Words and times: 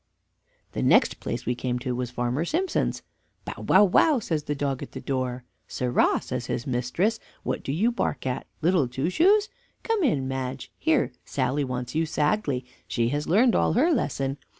The 0.71 0.81
next 0.81 1.19
place 1.19 1.45
we 1.45 1.53
came 1.53 1.77
to 1.77 1.95
was 1.95 2.09
Farmer 2.09 2.43
Simpson's. 2.43 3.03
"Bow, 3.45 3.61
wow, 3.61 3.83
wow," 3.83 4.17
says 4.17 4.45
the 4.45 4.55
dog 4.55 4.81
at 4.81 4.93
the 4.93 4.99
door. 4.99 5.43
"Sirrah," 5.67 6.19
says 6.23 6.47
his 6.47 6.65
mistress, 6.65 7.19
"what 7.43 7.61
do 7.63 7.71
you 7.71 7.91
bark 7.91 8.25
at 8.25 8.47
Little 8.63 8.87
Two 8.87 9.11
Shoes? 9.11 9.47
come 9.83 10.01
in, 10.03 10.27
Madge; 10.27 10.71
here, 10.79 11.11
Sally 11.23 11.63
wants 11.63 11.93
you 11.93 12.07
sadly, 12.07 12.65
she 12.87 13.09
has 13.09 13.29
learned 13.29 13.53
all 13.53 13.73
her 13.73 13.93
lesson." 13.93 14.39